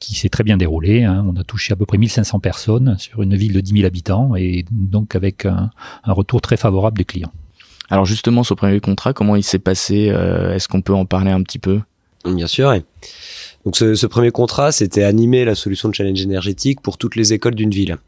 qui 0.00 0.16
s'est 0.16 0.28
très 0.28 0.42
bien 0.42 0.56
déroulé. 0.56 1.04
Hein. 1.04 1.24
On 1.28 1.38
a 1.38 1.44
touché 1.44 1.72
à 1.72 1.76
peu 1.76 1.86
près 1.86 1.98
1500 1.98 2.40
personnes 2.40 2.96
sur 2.98 3.22
une 3.22 3.36
ville 3.36 3.52
de 3.52 3.60
10 3.60 3.74
000 3.74 3.86
habitants 3.86 4.34
et 4.34 4.64
donc 4.72 5.14
avec 5.14 5.46
un, 5.46 5.70
un 6.02 6.12
retour 6.12 6.40
très 6.40 6.56
favorable 6.56 6.98
des 6.98 7.04
clients. 7.04 7.32
Alors 7.88 8.04
justement, 8.04 8.42
ce 8.42 8.54
premier 8.54 8.80
contrat, 8.80 9.12
comment 9.12 9.36
il 9.36 9.44
s'est 9.44 9.60
passé 9.60 10.10
euh, 10.10 10.52
Est-ce 10.52 10.66
qu'on 10.66 10.82
peut 10.82 10.94
en 10.94 11.06
parler 11.06 11.30
un 11.30 11.42
petit 11.44 11.60
peu? 11.60 11.80
Bien 12.24 12.48
sûr. 12.48 12.70
Oui. 12.70 12.82
Donc 13.64 13.76
ce, 13.76 13.94
ce 13.94 14.06
premier 14.06 14.32
contrat, 14.32 14.72
c'était 14.72 15.04
animer 15.04 15.44
la 15.44 15.54
solution 15.54 15.88
de 15.88 15.94
challenge 15.94 16.22
énergétique 16.22 16.80
pour 16.80 16.98
toutes 16.98 17.14
les 17.14 17.32
écoles 17.32 17.54
d'une 17.54 17.70
ville. 17.70 17.98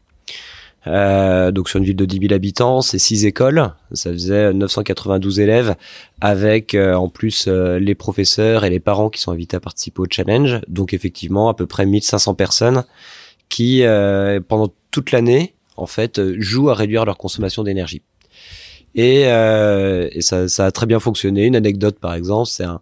Euh, 0.87 1.51
donc 1.51 1.69
sur 1.69 1.79
une 1.79 1.85
ville 1.85 1.95
de 1.95 2.05
10 2.05 2.19
000 2.19 2.33
habitants, 2.33 2.81
c'est 2.81 2.99
six 2.99 3.25
écoles, 3.25 3.71
ça 3.93 4.11
faisait 4.11 4.53
992 4.53 5.39
élèves, 5.39 5.75
avec 6.19 6.75
euh, 6.75 6.93
en 6.93 7.07
plus 7.07 7.45
euh, 7.47 7.79
les 7.79 7.95
professeurs 7.95 8.65
et 8.65 8.69
les 8.69 8.79
parents 8.79 9.09
qui 9.09 9.21
sont 9.21 9.31
invités 9.31 9.55
à 9.55 9.59
participer 9.59 10.01
au 10.01 10.07
challenge. 10.09 10.59
Donc 10.67 10.93
effectivement, 10.93 11.49
à 11.49 11.53
peu 11.53 11.65
près 11.65 11.85
1500 11.85 12.35
personnes 12.35 12.83
qui, 13.49 13.83
euh, 13.83 14.39
pendant 14.45 14.73
toute 14.91 15.11
l'année, 15.11 15.53
en 15.77 15.85
fait, 15.85 16.21
jouent 16.39 16.69
à 16.69 16.75
réduire 16.75 17.05
leur 17.05 17.17
consommation 17.17 17.63
d'énergie. 17.63 18.01
Et, 18.95 19.21
et 19.21 20.21
ça, 20.21 20.47
ça, 20.47 20.67
a 20.67 20.71
très 20.71 20.85
bien 20.85 20.99
fonctionné. 20.99 21.45
Une 21.45 21.55
anecdote, 21.55 21.97
par 21.97 22.13
exemple, 22.13 22.47
c'est 22.47 22.63
un, 22.63 22.79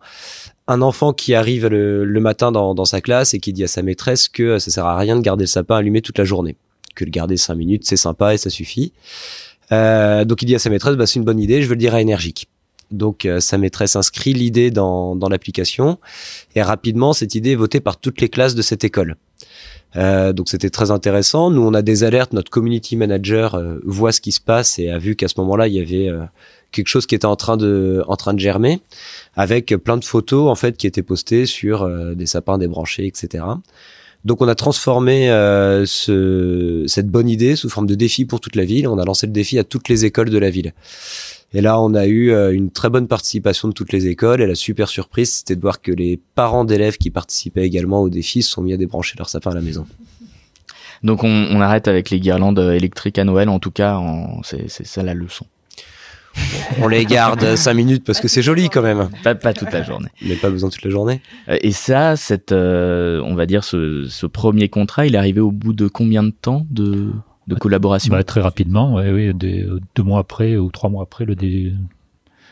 un 0.68 0.82
enfant 0.82 1.14
qui 1.14 1.34
arrive 1.36 1.68
le, 1.68 2.04
le 2.04 2.20
matin 2.20 2.52
dans, 2.52 2.76
dans, 2.76 2.84
sa 2.84 3.00
classe 3.00 3.34
et 3.34 3.40
qui 3.40 3.54
dit 3.54 3.64
à 3.64 3.68
sa 3.68 3.82
maîtresse 3.82 4.28
que 4.28 4.60
ça 4.60 4.72
sert 4.72 4.86
à 4.86 4.98
rien 4.98 5.16
de 5.16 5.22
garder 5.22 5.44
le 5.44 5.48
sapin 5.48 5.78
allumé 5.78 6.02
toute 6.02 6.18
la 6.18 6.26
journée 6.26 6.58
que 6.94 7.06
le 7.06 7.12
garder 7.12 7.38
cinq 7.38 7.56
minutes, 7.56 7.84
c'est 7.86 7.98
sympa 7.98 8.34
et 8.34 8.38
ça 8.38 8.50
suffit. 8.50 8.94
Euh, 9.72 10.26
donc 10.26 10.42
il 10.42 10.46
dit 10.46 10.56
à 10.56 10.60
sa 10.60 10.70
maîtresse, 10.70 10.96
bah, 10.96 11.06
c'est 11.06 11.20
une 11.20 11.26
bonne 11.26 11.40
idée, 11.40 11.62
je 11.62 11.68
veux 11.68 11.76
le 11.76 11.80
dire 11.80 11.96
à 11.96 12.02
énergique. 12.02 12.48
Donc 12.92 13.26
euh, 13.26 13.40
sa 13.40 13.58
maîtresse 13.58 13.96
inscrit 13.96 14.34
l'idée 14.34 14.70
dans, 14.70 15.16
dans 15.16 15.30
l'application 15.30 15.98
et 16.56 16.62
rapidement 16.62 17.14
cette 17.14 17.36
idée 17.36 17.52
est 17.52 17.56
votée 17.56 17.80
par 17.80 17.98
toutes 17.98 18.20
les 18.20 18.28
classes 18.28 18.56
de 18.56 18.62
cette 18.62 18.84
école. 18.84 19.16
Euh, 19.98 20.32
donc 20.34 20.50
c'était 20.50 20.70
très 20.70 20.92
intéressant. 20.92 21.52
Nous 21.52 21.62
on 21.62 21.74
a 21.74 21.82
des 21.82 22.04
alertes, 22.04 22.34
notre 22.34 22.50
community 22.50 22.96
manager 22.96 23.56
euh, 23.56 23.80
voit 23.84 24.12
ce 24.12 24.22
qui 24.22 24.32
se 24.32 24.40
passe 24.40 24.80
et 24.80 24.90
a 24.90 24.98
vu 24.98 25.16
qu'à 25.16 25.28
ce 25.28 25.36
moment-là 25.40 25.68
il 25.68 25.74
y 25.74 25.82
avait 25.82 26.08
euh, 26.08 26.24
quelque 26.72 26.88
chose 26.88 27.06
qui 27.06 27.16
était 27.16 27.26
en 27.26 27.36
train 27.36 27.58
de 27.58 28.04
en 28.08 28.16
train 28.16 28.34
de 28.34 28.40
germer 28.40 28.80
avec 29.36 29.76
plein 29.84 29.98
de 29.98 30.06
photos 30.06 30.50
en 30.50 30.56
fait 30.56 30.78
qui 30.78 30.88
étaient 30.88 31.04
postées 31.04 31.46
sur 31.46 31.84
euh, 31.84 32.14
des 32.14 32.26
sapins 32.26 32.58
débranchés, 32.58 33.06
etc. 33.06 33.44
Donc 34.24 34.42
on 34.42 34.48
a 34.48 34.56
transformé 34.56 35.32
euh, 35.32 35.86
ce, 35.86 36.84
cette 36.88 37.08
bonne 37.08 37.28
idée 37.28 37.56
sous 37.56 37.70
forme 37.70 37.88
de 37.88 37.96
défi 37.96 38.26
pour 38.26 38.40
toute 38.40 38.56
la 38.56 38.66
ville. 38.66 38.88
On 38.88 39.00
a 39.00 39.06
lancé 39.06 39.26
le 39.26 39.34
défi 39.34 39.58
à 39.58 39.64
toutes 39.64 39.90
les 39.90 40.06
écoles 40.06 40.30
de 40.30 40.38
la 40.38 40.50
ville. 40.50 40.74
Et 41.54 41.62
là, 41.62 41.82
on 41.82 41.94
a 41.96 42.06
eu 42.06 42.32
euh, 42.32 42.54
une 42.54 42.72
très 42.72 42.90
bonne 42.90 43.08
participation 43.08 43.68
de 43.68 43.74
toutes 43.74 43.92
les 43.92 44.08
écoles. 44.08 44.42
Et 44.42 44.48
la 44.48 44.56
super 44.56 44.90
surprise, 44.90 45.34
c'était 45.34 45.56
de 45.56 45.62
voir 45.62 45.82
que 45.82 45.92
les 45.92 46.20
parents 46.36 46.66
d'élèves 46.66 46.98
qui 46.98 47.10
participaient 47.10 47.66
également 47.66 48.02
au 48.02 48.10
défi 48.10 48.44
se 48.44 48.52
sont 48.52 48.62
mis 48.62 48.74
à 48.74 48.78
débrancher 48.78 49.16
leur 49.18 49.28
sapin 49.28 49.52
à 49.52 49.56
la 49.56 49.62
maison. 49.62 49.86
Donc 51.04 51.24
on, 51.24 51.28
on 51.28 51.60
arrête 51.62 51.88
avec 51.88 52.12
les 52.12 52.20
guirlandes 52.20 52.60
électriques 52.60 53.18
à 53.18 53.24
Noël, 53.24 53.50
en 53.50 53.58
tout 53.58 53.72
cas, 53.72 54.00
c'est 54.44 54.70
ça 54.70 55.02
la 55.02 55.16
leçon. 55.16 55.48
On 56.80 56.88
les 56.88 57.06
garde 57.06 57.56
5 57.56 57.74
minutes 57.74 58.04
parce 58.06 58.20
que 58.22 58.28
c'est 58.28 58.42
joli 58.42 58.70
quand 58.70 58.82
même. 58.82 59.10
Pas, 59.24 59.36
pas 59.36 59.54
toute 59.54 59.72
la 59.72 59.84
journée. 59.84 60.08
Mais 60.26 60.36
pas 60.36 60.50
besoin 60.50 60.70
toute 60.70 60.84
la 60.84 60.90
journée. 60.90 61.22
Euh, 61.50 61.58
Et 61.62 61.72
ça, 61.72 62.16
cette, 62.16 62.52
euh, 62.52 63.22
on 63.26 63.36
va 63.36 63.46
dire, 63.46 63.64
ce, 63.64 64.08
ce 64.08 64.26
premier 64.26 64.70
contrat, 64.70 65.06
il 65.06 65.16
est 65.16 65.18
arrivé 65.18 65.42
au 65.42 65.52
bout 65.52 65.74
de 65.74 65.88
combien 65.88 66.24
de 66.24 66.30
temps 66.32 66.66
de, 66.70 67.12
de 67.48 67.56
collaboration 67.56 68.12
Bah, 68.14 68.24
très 68.24 68.42
rapidement, 68.42 68.94
ouais, 68.96 69.12
oui, 69.12 69.34
des- 69.34 69.68
deux 69.96 70.04
mois 70.04 70.20
après 70.20 70.56
ou 70.58 70.72
trois 70.72 70.90
mois 70.90 71.04
après 71.04 71.26
le 71.26 71.36
dé... 71.36 71.74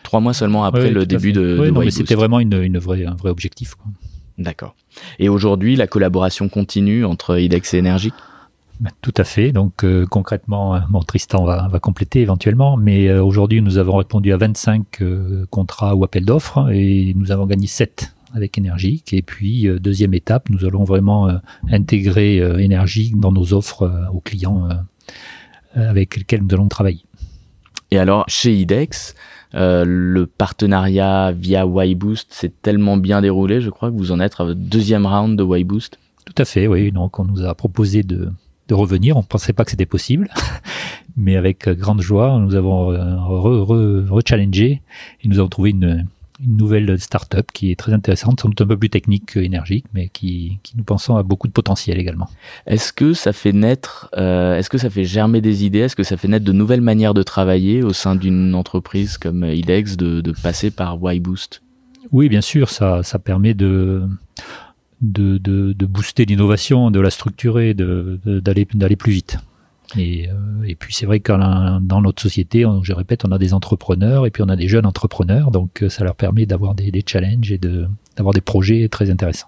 Trois 0.04 0.20
mois 0.22 0.34
seulement 0.34 0.64
après 0.64 0.84
Ouais, 0.84 0.92
le 0.92 1.06
début 1.06 1.34
de, 1.34 1.58
Ouais, 1.60 1.68
de 1.68 1.72
non, 1.72 1.82
mais 1.82 1.92
c'était 1.92 2.16
vraiment 2.16 2.40
une, 2.40 2.54
une 2.62 2.78
vraie, 2.80 3.06
un 3.06 3.16
vrai 3.16 3.30
objectif. 3.30 3.76
D'accord. 4.38 4.76
Et 5.20 5.28
aujourd'hui, 5.30 5.76
la 5.76 5.88
collaboration 5.88 6.48
continue 6.50 7.04
entre 7.06 7.38
IDEX 7.40 7.74
et 7.74 7.78
Énergie 7.78 8.12
Ben, 8.12 8.16
Tout 9.02 9.14
à 9.18 9.24
fait. 9.26 9.52
Donc 9.52 9.84
euh, 9.84 10.06
concrètement, 10.06 10.76
euh, 10.76 10.80
bon, 10.90 11.02
Tristan 11.02 11.44
va, 11.44 11.68
va 11.68 11.80
compléter 11.80 12.22
éventuellement, 12.22 12.78
mais 12.78 13.10
euh, 13.10 13.22
aujourd'hui 13.22 13.62
nous 13.62 13.78
avons 13.78 13.98
répondu 13.98 14.32
à 14.32 14.38
25 14.38 15.02
euh, 15.02 15.46
contrats 15.50 15.96
ou 15.96 16.06
appels 16.06 16.24
d'offres 16.24 16.70
et 16.72 17.14
nous 17.16 17.32
avons 17.32 17.46
gagné 17.46 17.68
7 17.68 18.14
avec 18.34 18.58
Énergique. 18.58 19.14
Et 19.14 19.22
puis 19.22 19.68
euh, 19.68 19.80
deuxième 19.80 20.14
étape, 20.14 20.50
nous 20.50 20.64
allons 20.64 20.86
vraiment 20.86 21.28
euh, 21.28 21.38
intégrer 21.70 22.40
euh, 22.40 22.58
Énergique 22.58 23.20
dans 23.20 23.34
nos 23.34 23.54
offres 23.54 24.10
aux 24.14 24.22
clients 24.22 24.70
avec 25.76 26.16
lesquels 26.16 26.42
nous 26.44 26.54
allons 26.54 26.68
travailler. 26.68 27.04
Et 27.92 27.98
alors, 27.98 28.26
chez 28.28 28.54
IDEX, 28.54 29.16
euh, 29.56 29.84
le 29.86 30.28
partenariat 30.28 31.32
via 31.32 31.66
Y-Boost 31.66 32.34
s'est 32.34 32.52
tellement 32.62 32.98
bien 32.98 33.22
déroulé, 33.22 33.62
je 33.62 33.70
crois 33.70 33.90
que 33.90 33.96
vous 33.96 34.12
en 34.12 34.20
êtes 34.20 34.40
à 34.40 34.44
votre 34.44 34.60
deuxième 34.60 35.06
round 35.06 35.38
de 35.38 35.58
Y-Boost? 35.58 35.98
Tout 36.26 36.36
à 36.38 36.46
fait, 36.46 36.68
oui. 36.68 36.92
Donc 36.92 37.20
on 37.20 37.26
nous 37.26 37.44
a 37.44 37.56
proposé 37.56 38.04
de, 38.04 38.32
de 38.70 38.74
revenir. 38.74 39.18
On 39.18 39.22
ne 39.22 39.26
pensait 39.26 39.54
pas 39.54 39.66
que 39.66 39.72
c'était 39.72 39.86
possible, 39.86 40.30
mais 41.18 41.36
avec 41.36 41.68
euh, 41.68 41.74
grande 41.76 42.02
joie, 42.02 42.40
nous 42.40 42.56
avons 42.56 42.92
euh, 42.92 42.98
re- 42.98 43.66
re- 43.66 44.08
re-challengé 44.08 44.82
et 45.22 45.28
nous 45.28 45.40
avons 45.40 45.50
trouvé 45.50 45.72
une, 45.72 46.08
une 46.44 46.56
nouvelle 46.56 46.98
start-up 47.00 47.48
qui 47.54 47.72
est 47.72 47.76
très 47.76 47.92
intéressante, 47.92 48.40
sans 48.40 48.48
doute 48.50 48.62
un 48.62 48.68
peu 48.68 48.78
plus 48.78 48.90
technique 48.90 49.26
que 49.26 49.40
énergique, 49.40 49.86
mais 49.94 50.08
qui, 50.08 50.60
qui 50.64 50.78
nous 50.78 50.84
pensons 50.86 51.18
a 51.18 51.24
beaucoup 51.24 51.48
de 51.48 51.52
potentiel 51.52 52.00
également. 52.00 52.30
Est-ce 52.68 52.94
que 52.94 53.14
ça 53.14 53.34
fait 53.34 53.52
naître, 53.52 54.10
euh, 54.18 54.56
est-ce 54.58 54.70
que 54.70 54.78
ça 54.78 54.90
fait 54.90 55.04
germer 55.04 55.42
des 55.42 55.66
idées, 55.66 55.80
est-ce 55.80 55.96
que 55.96 56.04
ça 56.04 56.16
fait 56.16 56.28
naître 56.30 56.46
de 56.46 56.54
nouvelles 56.54 56.82
manières 56.82 57.14
de 57.14 57.24
travailler 57.24 57.84
au 57.84 57.92
sein 57.92 58.16
d'une 58.16 58.56
entreprise 58.56 59.18
comme 59.18 59.44
IDEX 59.44 59.98
de, 59.98 60.22
de 60.22 60.32
passer 60.32 60.72
par 60.72 60.98
Y-Boost 61.02 61.62
Oui, 62.12 62.30
bien 62.30 62.42
sûr, 62.42 62.70
ça, 62.70 63.04
ça 63.04 63.20
permet 63.20 63.54
de, 63.56 64.08
de, 65.02 65.38
de, 65.38 65.74
de 65.74 65.86
booster 65.86 66.26
l'innovation, 66.26 66.92
de 66.92 67.00
la 67.00 67.10
structurer, 67.10 67.74
de, 67.74 68.20
de- 68.26 68.40
d'aller, 68.40 68.68
d'aller 68.74 68.96
plus 68.96 69.12
vite. 69.14 69.38
Et, 69.98 70.30
euh, 70.30 70.34
et 70.68 70.76
puis 70.76 70.94
c'est 70.94 71.06
vrai 71.08 71.20
que 71.20 71.32
dans 71.80 72.02
notre 72.02 72.22
société, 72.22 72.66
on- 72.66 72.84
je 72.84 72.94
répète, 72.94 73.26
on 73.26 73.32
a 73.32 73.38
des 73.40 73.54
entrepreneurs 73.54 74.26
et 74.26 74.30
puis 74.32 74.44
on 74.44 74.50
a 74.50 74.56
des 74.56 74.68
jeunes 74.68 74.86
entrepreneurs, 74.86 75.50
donc 75.52 75.82
euh, 75.84 75.90
ça 75.90 76.04
leur 76.04 76.16
permet 76.16 76.46
d'avoir 76.46 76.76
des, 76.76 76.92
des 76.92 77.04
challenges 77.06 77.52
et 77.52 77.58
de, 77.58 77.88
d'avoir 78.16 78.34
des 78.34 78.42
projets 78.42 78.88
très 78.90 79.10
intéressants. 79.10 79.48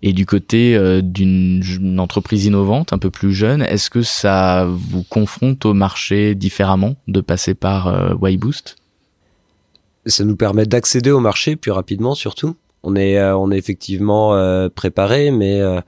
Et 0.00 0.12
du 0.12 0.24
côté 0.26 0.76
euh, 0.76 1.02
d'une 1.02 1.60
une 1.80 1.98
entreprise 1.98 2.46
innovante, 2.46 2.92
un 2.92 2.98
peu 2.98 3.10
plus 3.10 3.32
jeune, 3.34 3.62
est-ce 3.62 3.90
que 3.90 4.02
ça 4.02 4.64
vous 4.68 5.02
confronte 5.02 5.66
au 5.66 5.74
marché 5.74 6.34
différemment 6.36 6.94
de 7.08 7.20
passer 7.20 7.54
par 7.54 7.88
euh, 7.88 8.14
Y-Boost 8.30 8.76
Ça 10.06 10.24
nous 10.24 10.36
permet 10.36 10.66
d'accéder 10.66 11.10
au 11.10 11.18
marché 11.20 11.56
plus 11.56 11.72
rapidement 11.72 12.14
surtout. 12.14 12.54
On 12.88 12.94
est, 12.94 13.18
euh, 13.18 13.36
on 13.36 13.50
est 13.50 13.58
effectivement 13.58 14.36
euh, 14.36 14.68
préparé, 14.68 15.32
mais 15.32 15.60
euh, 15.60 15.80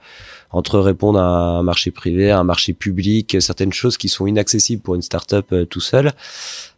entre 0.51 0.79
répondre 0.79 1.17
à 1.17 1.59
un 1.59 1.63
marché 1.63 1.91
privé, 1.91 2.29
à 2.29 2.39
un 2.39 2.43
marché 2.43 2.73
public, 2.73 3.37
certaines 3.39 3.71
choses 3.71 3.95
qui 3.95 4.09
sont 4.09 4.27
inaccessibles 4.27 4.81
pour 4.81 4.95
une 4.95 5.01
startup 5.01 5.55
tout 5.69 5.79
seul, 5.79 6.11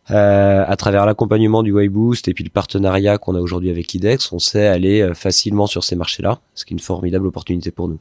à 0.07 0.75
travers 0.77 1.05
l'accompagnement 1.05 1.63
du 1.63 1.71
Wayboost 1.71 2.27
et 2.27 2.33
puis 2.33 2.43
le 2.43 2.49
partenariat 2.49 3.17
qu'on 3.17 3.33
a 3.33 3.39
aujourd'hui 3.39 3.69
avec 3.69 3.93
IDEX, 3.93 4.33
on 4.33 4.39
sait 4.39 4.67
aller 4.67 5.09
facilement 5.15 5.67
sur 5.67 5.85
ces 5.85 5.95
marchés-là, 5.95 6.39
ce 6.53 6.65
qui 6.65 6.73
est 6.73 6.75
une 6.75 6.83
formidable 6.83 7.27
opportunité 7.27 7.71
pour 7.71 7.87
nous. 7.87 7.99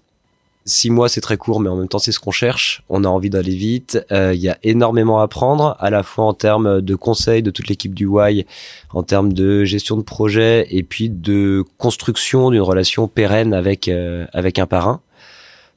Six 0.67 0.91
mois, 0.91 1.09
c'est 1.09 1.23
très 1.23 1.39
court, 1.39 1.59
mais 1.59 1.71
en 1.71 1.77
même 1.77 1.89
temps, 1.89 1.99
c'est 1.99 2.13
ce 2.13 2.21
qu'on 2.21 2.31
cherche. 2.31 2.83
On 2.91 3.05
a 3.05 3.09
envie 3.09 3.31
d'aller 3.31 3.55
vite. 3.55 4.05
Euh, 4.13 4.35
Il 4.35 4.41
y 4.41 4.49
a 4.49 4.59
énormément 4.63 5.21
à 5.21 5.25
apprendre, 5.25 5.75
à 5.81 5.89
la 5.89 6.03
fois 6.03 6.27
en 6.27 6.35
termes 6.35 6.83
de 6.83 6.95
conseils 6.95 7.43
de 7.43 7.51
toute 7.51 7.69
l'équipe 7.69 7.95
du 7.95 8.07
Y, 8.07 8.47
en 8.93 9.03
termes 9.03 9.33
de 9.33 9.65
gestion 9.65 9.97
de 9.97 10.03
projet 10.03 10.67
et 10.71 10.83
puis 10.83 11.09
de 11.09 11.65
construction 11.79 12.51
d'une 12.51 12.61
relation 12.61 13.09
pérenne 13.09 13.55
avec 13.55 13.89
euh, 13.89 14.27
avec 14.35 14.59
un 14.59 14.67
parrain. 14.67 15.01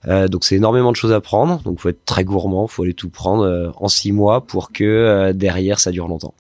Euh, 0.10 0.28
donc 0.28 0.44
c'est 0.44 0.56
énormément 0.56 0.92
de 0.92 0.98
choses 0.98 1.13
à 1.13 1.22
prendre. 1.22 1.62
Donc 1.63 1.80
faut 1.80 1.90
être 1.90 2.04
très 2.06 2.25
gourmand, 2.25 2.68
faut 2.68 2.84
aller 2.84 2.94
tout 2.94 3.10
prendre 3.10 3.74
en 3.78 3.88
six 3.88 4.12
mois 4.12 4.42
pour 4.42 4.74
que 4.74 5.32
derrière 5.32 5.80
ça 5.80 5.92
dure 5.92 6.10
longtemps. 6.10 6.34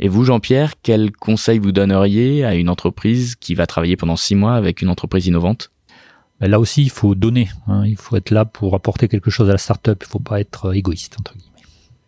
Et 0.00 0.08
vous, 0.08 0.24
Jean-Pierre, 0.24 0.74
quel 0.82 1.12
conseil 1.12 1.60
vous 1.60 1.70
donneriez 1.70 2.44
à 2.44 2.56
une 2.56 2.68
entreprise 2.68 3.36
qui 3.36 3.54
va 3.54 3.66
travailler 3.66 3.96
pendant 3.96 4.16
six 4.16 4.34
mois 4.34 4.54
avec 4.54 4.82
une 4.82 4.88
entreprise 4.88 5.26
innovante? 5.26 5.70
Ben 6.40 6.50
là 6.50 6.58
aussi, 6.60 6.82
il 6.82 6.90
faut 6.90 7.14
donner. 7.14 7.48
hein. 7.68 7.84
il 7.86 7.96
faut 7.96 8.16
être 8.16 8.30
là 8.30 8.44
pour 8.44 8.74
apporter 8.74 9.08
quelque 9.08 9.30
chose 9.30 9.48
à 9.48 9.52
la 9.52 9.58
startup. 9.58 10.02
Il 10.02 10.06
ne 10.06 10.10
faut 10.10 10.18
pas 10.18 10.40
être 10.40 10.66
euh, 10.66 10.72
égoïste 10.72 11.16
entre 11.18 11.34
guillemets. 11.34 11.50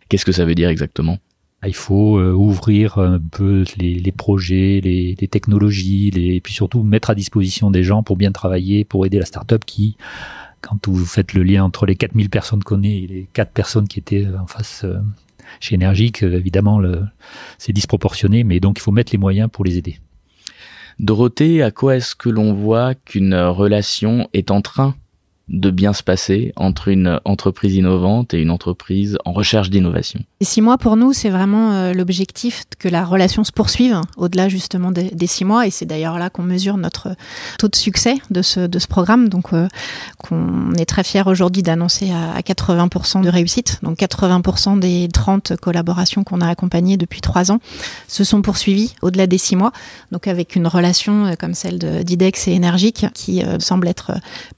Qu'est-ce 0.09 0.25
que 0.25 0.31
ça 0.31 0.45
veut 0.45 0.55
dire 0.55 0.69
exactement? 0.69 1.17
Il 1.65 1.73
faut 1.73 2.19
euh, 2.19 2.31
ouvrir 2.33 2.99
un 2.99 3.19
peu 3.19 3.63
les, 3.77 3.95
les 3.95 4.11
projets, 4.11 4.79
les, 4.83 5.15
les 5.19 5.27
technologies, 5.27 6.11
les, 6.11 6.35
et 6.35 6.41
puis 6.41 6.53
surtout 6.53 6.83
mettre 6.83 7.09
à 7.09 7.15
disposition 7.15 7.71
des 7.71 7.83
gens 7.83 8.03
pour 8.03 8.15
bien 8.15 8.31
travailler, 8.31 8.85
pour 8.85 9.05
aider 9.05 9.17
la 9.17 9.25
startup 9.25 9.65
qui, 9.65 9.97
quand 10.61 10.87
vous 10.87 11.05
faites 11.05 11.33
le 11.33 11.43
lien 11.43 11.63
entre 11.63 11.85
les 11.85 11.95
4000 11.95 12.29
personnes 12.29 12.63
qu'on 12.63 12.83
est 12.83 12.97
et 12.99 13.07
les 13.07 13.27
4 13.33 13.51
personnes 13.51 13.87
qui 13.87 13.97
étaient 13.99 14.27
en 14.39 14.45
face 14.45 14.83
euh, 14.85 14.99
chez 15.59 15.75
Énergique, 15.75 16.23
euh, 16.23 16.37
évidemment, 16.37 16.79
c'est 17.57 17.73
disproportionné, 17.73 18.43
mais 18.43 18.59
donc 18.59 18.77
il 18.77 18.81
faut 18.81 18.91
mettre 18.91 19.11
les 19.11 19.17
moyens 19.17 19.49
pour 19.51 19.65
les 19.65 19.77
aider. 19.77 19.99
Dorothée, 20.99 21.61
à 21.61 21.71
quoi 21.71 21.97
est-ce 21.97 22.15
que 22.15 22.29
l'on 22.29 22.53
voit 22.53 22.95
qu'une 22.95 23.35
relation 23.35 24.29
est 24.33 24.49
en 24.49 24.61
train 24.61 24.95
de 25.49 25.69
bien 25.69 25.93
se 25.93 26.03
passer 26.03 26.53
entre 26.55 26.89
une 26.89 27.19
entreprise 27.25 27.75
innovante 27.75 28.33
et 28.33 28.41
une 28.41 28.51
entreprise 28.51 29.17
en 29.25 29.31
recherche 29.31 29.69
d'innovation 29.69 30.19
six 30.41 30.61
mois, 30.61 30.77
pour 30.77 30.97
nous, 30.97 31.13
c'est 31.13 31.29
vraiment 31.29 31.73
euh, 31.73 31.93
l'objectif 31.93 32.63
que 32.77 32.87
la 32.87 33.03
relation 33.03 33.43
se 33.43 33.51
poursuive 33.51 33.99
au-delà 34.17 34.49
justement 34.49 34.91
des, 34.91 35.27
six 35.27 35.45
mois. 35.45 35.65
Et 35.65 35.71
c'est 35.71 35.85
d'ailleurs 35.85 36.19
là 36.19 36.29
qu'on 36.29 36.43
mesure 36.43 36.77
notre 36.77 37.15
taux 37.57 37.67
de 37.67 37.75
succès 37.75 38.15
de 38.29 38.41
ce, 38.41 38.61
de 38.61 38.79
ce 38.79 38.87
programme. 38.87 39.29
Donc, 39.29 39.53
euh, 39.53 39.67
qu'on 40.17 40.73
est 40.73 40.85
très 40.85 41.03
fiers 41.03 41.23
aujourd'hui 41.25 41.63
d'annoncer 41.63 42.11
à, 42.11 42.33
à 42.33 42.41
80% 42.41 43.21
de 43.23 43.29
réussite. 43.29 43.79
Donc, 43.81 43.97
80% 43.99 44.79
des 44.79 45.07
30 45.11 45.57
collaborations 45.57 46.23
qu'on 46.23 46.41
a 46.41 46.47
accompagnées 46.47 46.97
depuis 46.97 47.21
trois 47.21 47.51
ans 47.51 47.59
se 48.07 48.23
sont 48.23 48.41
poursuivies 48.41 48.93
au-delà 49.01 49.27
des 49.27 49.37
six 49.37 49.55
mois. 49.55 49.71
Donc, 50.11 50.27
avec 50.27 50.55
une 50.55 50.67
relation 50.67 51.25
euh, 51.25 51.33
comme 51.35 51.53
celle 51.53 51.79
de 51.79 52.03
d'IDEX 52.03 52.47
et 52.47 52.51
énergique 52.51 53.05
qui 53.13 53.43
euh, 53.43 53.59
semble 53.59 53.87
être 53.87 54.13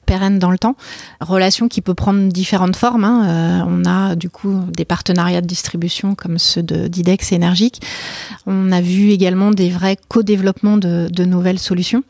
pérenne 0.06 0.40
dans 0.40 0.52
le 0.52 0.58
temps. 0.58 0.76
Relation 1.22 1.68
qui 1.68 1.82
peut 1.82 1.94
prendre 1.94 2.30
différentes 2.30 2.76
formes. 2.76 3.04
Hein. 3.04 3.26
Euh, 3.28 3.66
on 3.68 3.86
a 3.86 4.16
du 4.16 4.30
coup 4.30 4.64
des 4.76 4.86
partenariats 4.86 5.42
de 5.42 5.48
distribution 5.48 6.16
comme 6.16 6.38
ceux 6.38 6.64
de 6.64 6.88
d'IDEX 6.88 7.32
et 7.32 7.36
énergique. 7.36 7.82
On 8.46 8.72
a 8.72 8.82
vu 8.82 9.10
également 9.10 9.52
des 9.52 9.70
vrais 9.70 9.98
co-développements 10.08 10.78
de, 10.78 11.08
de 11.12 11.26
nouvelles 11.26 11.60
solutions. 11.60 12.04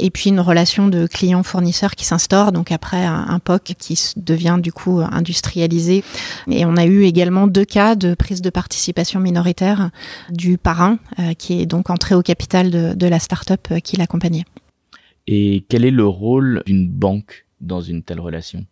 Et 0.00 0.10
puis 0.10 0.30
une 0.30 0.40
relation 0.40 0.88
de 0.88 1.06
client-fournisseur 1.06 1.92
qui 1.92 2.04
s'instaure. 2.04 2.52
Donc 2.52 2.72
après 2.72 3.04
un, 3.04 3.26
un 3.28 3.38
POC 3.38 3.74
qui 3.78 3.98
devient 4.16 4.58
du 4.62 4.72
coup 4.72 5.00
industrialisé. 5.00 6.04
Et 6.50 6.64
on 6.64 6.76
a 6.76 6.84
eu 6.84 7.04
également 7.04 7.46
deux 7.46 7.64
cas 7.64 7.94
de 7.94 8.14
prise 8.14 8.42
de 8.42 8.50
participation 8.50 9.20
minoritaire 9.20 9.90
du 10.30 10.58
parrain 10.58 10.98
euh, 11.18 11.34
qui 11.34 11.60
est 11.60 11.66
donc 11.66 11.90
entré 11.90 12.14
au 12.14 12.22
capital 12.22 12.70
de, 12.70 12.94
de 12.94 13.06
la 13.06 13.18
start-up 13.18 13.68
euh, 13.70 13.80
qui 13.80 13.96
l'accompagnait. 13.96 14.44
Et 15.26 15.64
quel 15.68 15.84
est 15.84 15.90
le 15.90 16.06
rôle 16.06 16.62
d'une 16.66 16.88
banque? 16.88 17.46
Dans 17.60 17.80
une 17.80 18.02
telle 18.02 18.20
relation 18.20 18.66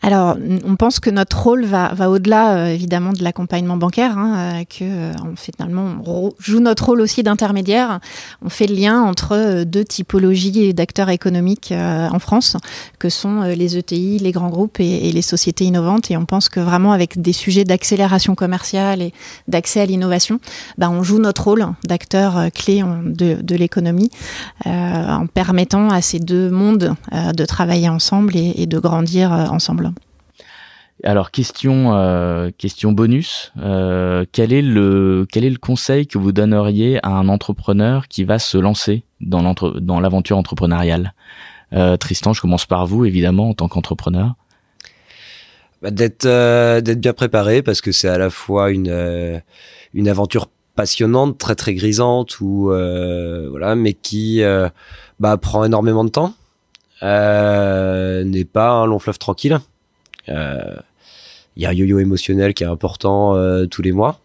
Alors, 0.00 0.36
on 0.64 0.76
pense 0.76 1.00
que 1.00 1.10
notre 1.10 1.42
rôle 1.42 1.64
va, 1.64 1.92
au-delà 2.08 2.56
euh, 2.56 2.66
évidemment 2.68 3.12
de 3.12 3.24
l'accompagnement 3.24 3.76
bancaire, 3.76 4.16
hein, 4.16 4.60
euh, 4.60 4.64
que 4.64 4.84
euh, 4.84 5.12
on, 5.24 5.34
finalement 5.34 5.96
on 6.06 6.32
joue 6.38 6.60
notre 6.60 6.86
rôle 6.86 7.00
aussi 7.00 7.24
d'intermédiaire. 7.24 7.98
On 8.40 8.48
fait 8.48 8.68
le 8.68 8.76
lien 8.76 9.02
entre 9.02 9.32
euh, 9.32 9.64
deux 9.64 9.84
typologies 9.84 10.72
d'acteurs 10.72 11.10
économiques 11.10 11.74
en 11.76 12.18
France, 12.20 12.56
que 12.98 13.08
sont 13.08 13.42
les 13.42 13.76
ETI, 13.76 14.18
les 14.18 14.30
grands 14.30 14.50
groupes 14.50 14.78
et, 14.80 15.10
les 15.10 15.22
sociétés 15.22 15.64
innovantes. 15.64 16.10
Et 16.10 16.16
on 16.16 16.26
pense 16.26 16.48
que 16.48 16.60
vraiment 16.60 16.92
avec 16.92 17.20
des 17.20 17.32
sujets 17.32 17.64
d'accélération 17.64 18.34
commerciale 18.34 19.02
et 19.02 19.12
d'accès 19.48 19.80
à 19.80 19.86
l'innovation, 19.86 20.40
bah, 20.76 20.90
on 20.90 21.02
joue 21.02 21.18
notre 21.18 21.44
rôle 21.44 21.66
d'acteur 21.84 22.50
clé 22.54 22.82
de, 23.04 23.56
l'économie 23.56 24.10
en 24.64 25.26
permettant 25.26 25.88
à 25.90 26.02
ces 26.02 26.18
deux 26.18 26.50
mondes 26.50 26.94
de 27.12 27.44
travailler 27.44 27.88
ensemble 27.88 28.36
et, 28.36 28.66
de 28.66 28.78
grandir 28.78 29.32
ensemble. 29.32 29.87
Alors 31.04 31.30
question 31.30 31.94
euh, 31.94 32.50
question 32.58 32.90
bonus, 32.90 33.52
euh, 33.60 34.24
quel 34.32 34.52
est 34.52 34.62
le 34.62 35.26
quel 35.30 35.44
est 35.44 35.50
le 35.50 35.58
conseil 35.58 36.08
que 36.08 36.18
vous 36.18 36.32
donneriez 36.32 36.98
à 37.04 37.10
un 37.10 37.28
entrepreneur 37.28 38.08
qui 38.08 38.24
va 38.24 38.40
se 38.40 38.58
lancer 38.58 39.04
dans 39.20 39.42
l'entre 39.42 39.78
dans 39.78 40.00
l'aventure 40.00 40.36
entrepreneuriale? 40.36 41.14
Euh, 41.72 41.96
Tristan, 41.96 42.32
je 42.32 42.40
commence 42.40 42.66
par 42.66 42.86
vous 42.86 43.04
évidemment 43.04 43.50
en 43.50 43.54
tant 43.54 43.68
qu'entrepreneur. 43.68 44.34
Bah, 45.82 45.92
d'être 45.92 46.26
d'être 46.80 47.00
bien 47.00 47.12
préparé 47.12 47.62
parce 47.62 47.80
que 47.80 47.92
c'est 47.92 48.08
à 48.08 48.18
la 48.18 48.30
fois 48.30 48.72
une 48.72 49.40
une 49.94 50.08
aventure 50.08 50.48
passionnante, 50.74 51.38
très 51.38 51.54
très 51.54 51.74
grisante 51.74 52.40
ou 52.40 52.72
voilà, 53.50 53.76
mais 53.76 53.92
qui 53.92 54.42
bah, 55.20 55.36
prend 55.36 55.64
énormément 55.64 56.04
de 56.04 56.10
temps, 56.10 56.34
n'est 57.02 58.44
pas 58.44 58.70
un 58.70 58.86
long 58.86 58.98
fleuve 58.98 59.20
tranquille. 59.20 59.60
Il 61.58 61.64
y 61.64 61.66
a 61.66 61.70
un 61.70 61.74
yo-yo 61.74 61.98
émotionnel 61.98 62.54
qui 62.54 62.64
est 62.64 62.68
important 62.68 63.36
euh, 63.36 63.66
tous 63.66 63.82
les 63.82 63.92
mois. 63.92 64.20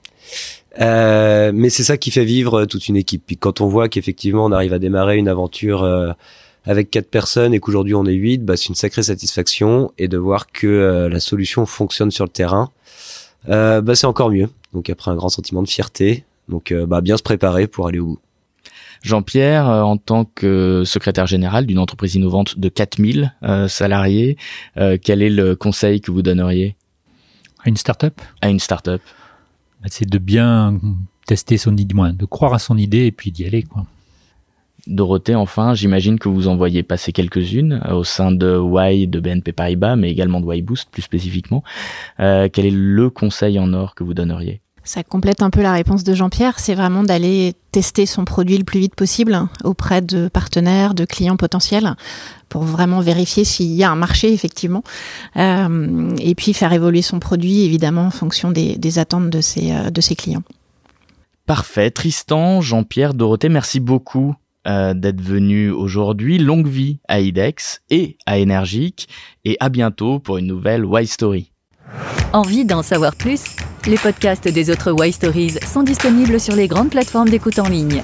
Euh, 0.79 1.51
mais 1.53 1.69
c'est 1.69 1.83
ça 1.83 1.97
qui 1.97 2.09
fait 2.09 2.25
vivre 2.25 2.65
toute 2.65 2.87
une 2.87 2.95
équipe. 2.95 3.23
Puis 3.27 3.37
quand 3.37 3.59
on 3.59 3.67
voit 3.67 3.89
qu'effectivement 3.89 4.45
on 4.45 4.51
arrive 4.51 4.73
à 4.73 4.79
démarrer 4.79 5.17
une 5.17 5.27
aventure 5.27 5.83
euh, 5.83 6.11
avec 6.65 6.89
quatre 6.89 7.09
personnes 7.09 7.53
et 7.53 7.59
qu'aujourd'hui 7.59 7.95
on 7.95 8.05
est 8.05 8.13
huit, 8.13 8.39
bah, 8.39 8.55
c'est 8.55 8.69
une 8.69 8.75
sacrée 8.75 9.03
satisfaction 9.03 9.91
et 9.97 10.07
de 10.07 10.17
voir 10.17 10.51
que 10.51 10.67
euh, 10.67 11.09
la 11.09 11.19
solution 11.19 11.65
fonctionne 11.65 12.11
sur 12.11 12.23
le 12.23 12.29
terrain, 12.29 12.71
euh, 13.49 13.81
bah, 13.81 13.95
c'est 13.95 14.07
encore 14.07 14.31
mieux. 14.31 14.49
Donc 14.73 14.89
après 14.89 15.11
un 15.11 15.15
grand 15.15 15.29
sentiment 15.29 15.61
de 15.61 15.69
fierté, 15.69 16.23
donc 16.49 16.71
euh, 16.71 16.85
bah, 16.85 17.01
bien 17.01 17.17
se 17.17 17.23
préparer 17.23 17.67
pour 17.67 17.87
aller 17.87 17.99
au 17.99 18.05
bout. 18.05 18.19
Jean-Pierre, 19.03 19.69
euh, 19.69 19.81
en 19.81 19.97
tant 19.97 20.25
que 20.25 20.83
secrétaire 20.85 21.27
général 21.27 21.65
d'une 21.65 21.79
entreprise 21.79 22.15
innovante 22.15 22.57
de 22.57 22.69
4000 22.69 23.33
euh, 23.43 23.67
salariés, 23.67 24.37
euh, 24.77 24.97
quel 25.01 25.21
est 25.21 25.29
le 25.29 25.55
conseil 25.55 26.01
que 26.01 26.09
vous 26.09 26.21
donneriez? 26.21 26.75
À 27.63 27.69
une 27.69 27.77
start-up, 27.77 28.21
à 28.41 28.49
une 28.49 28.59
start-up 28.59 29.01
bah, 29.81 29.89
c'est 29.89 30.09
de 30.09 30.17
bien 30.17 30.79
tester 31.27 31.57
son 31.57 31.75
idée, 31.75 31.93
moins, 31.93 32.13
de 32.13 32.25
croire 32.25 32.53
à 32.53 32.59
son 32.59 32.77
idée 32.77 33.05
et 33.05 33.11
puis 33.11 33.31
d'y 33.31 33.45
aller. 33.45 33.63
Quoi. 33.63 33.85
Dorothée, 34.87 35.35
enfin, 35.35 35.73
j'imagine 35.73 36.19
que 36.19 36.27
vous 36.27 36.47
en 36.47 36.55
voyez 36.57 36.83
passer 36.83 37.13
quelques-unes 37.13 37.81
euh, 37.85 37.95
au 37.95 38.03
sein 38.03 38.31
de 38.31 38.59
Y, 38.59 39.09
de 39.09 39.19
BNP 39.19 39.53
Paribas, 39.53 39.95
mais 39.95 40.11
également 40.11 40.41
de 40.41 40.53
Y 40.53 40.61
Boost 40.61 40.89
plus 40.89 41.01
spécifiquement. 41.01 41.63
Euh, 42.19 42.49
quel 42.51 42.65
est 42.65 42.71
le 42.71 43.09
conseil 43.09 43.59
en 43.59 43.73
or 43.73 43.95
que 43.95 44.03
vous 44.03 44.13
donneriez? 44.13 44.62
Ça 44.85 45.01
complète 45.01 45.41
un 45.41 45.49
peu 45.49 45.61
la 45.61 45.71
réponse 45.71 46.03
de 46.03 46.13
Jean-Pierre, 46.13 46.59
c'est 46.59 46.75
vraiment 46.75 47.03
d'aller 47.03 47.53
tester 47.71 48.05
son 48.05 48.25
produit 48.25 48.57
le 48.57 48.65
plus 48.65 48.81
vite 48.81 48.95
possible 48.95 49.47
auprès 49.63 50.01
de 50.01 50.27
partenaires, 50.27 50.93
de 50.93 51.05
clients 51.05 51.37
potentiels, 51.37 51.95
pour 52.49 52.63
vraiment 52.63 52.99
vérifier 52.99 53.45
s'il 53.45 53.71
y 53.71 53.83
a 53.83 53.91
un 53.91 53.95
marché 53.95 54.33
effectivement, 54.33 54.83
Euh, 55.37 56.13
et 56.19 56.35
puis 56.35 56.53
faire 56.53 56.73
évoluer 56.73 57.01
son 57.01 57.19
produit 57.19 57.63
évidemment 57.63 58.05
en 58.07 58.11
fonction 58.11 58.51
des, 58.51 58.99
attentes 58.99 59.29
de 59.29 59.41
ses, 59.41 59.71
euh, 59.71 59.89
de 59.89 60.01
ses 60.01 60.15
clients. 60.15 60.43
Parfait. 61.45 61.89
Tristan, 61.89 62.61
Jean-Pierre, 62.61 63.13
Dorothée, 63.13 63.49
merci 63.49 63.79
beaucoup 63.79 64.35
euh, 64.67 64.93
d'être 64.93 65.21
venus 65.21 65.73
aujourd'hui. 65.73 66.37
Longue 66.37 66.67
vie 66.67 66.99
à 67.07 67.19
IDEX 67.19 67.81
et 67.89 68.17
à 68.25 68.39
Energique. 68.39 69.09
Et 69.43 69.57
à 69.59 69.69
bientôt 69.69 70.19
pour 70.19 70.37
une 70.37 70.47
nouvelle 70.47 70.85
Y 70.85 71.07
Story. 71.07 71.52
Envie 72.33 72.65
d'en 72.65 72.81
savoir 72.81 73.15
plus? 73.15 73.43
Les 73.85 73.97
podcasts 73.97 74.47
des 74.47 74.69
autres 74.69 74.95
Y 75.05 75.11
Stories 75.11 75.55
sont 75.71 75.83
disponibles 75.83 76.39
sur 76.39 76.55
les 76.55 76.67
grandes 76.67 76.89
plateformes 76.89 77.29
d'écoute 77.29 77.59
en 77.59 77.67
ligne. 77.67 78.01